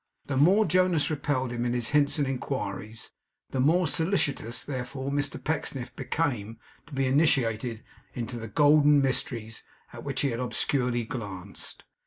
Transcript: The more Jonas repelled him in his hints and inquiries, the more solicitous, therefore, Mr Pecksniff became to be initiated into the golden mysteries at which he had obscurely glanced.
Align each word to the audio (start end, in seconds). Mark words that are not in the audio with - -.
The 0.25 0.35
more 0.35 0.65
Jonas 0.65 1.11
repelled 1.11 1.51
him 1.51 1.63
in 1.63 1.73
his 1.73 1.89
hints 1.89 2.17
and 2.17 2.27
inquiries, 2.27 3.11
the 3.51 3.59
more 3.59 3.85
solicitous, 3.85 4.63
therefore, 4.63 5.11
Mr 5.11 5.37
Pecksniff 5.43 5.95
became 5.95 6.57
to 6.87 6.93
be 6.95 7.05
initiated 7.05 7.83
into 8.15 8.39
the 8.39 8.47
golden 8.47 8.99
mysteries 9.03 9.61
at 9.93 10.03
which 10.03 10.21
he 10.21 10.31
had 10.31 10.39
obscurely 10.39 11.03
glanced. 11.03 11.83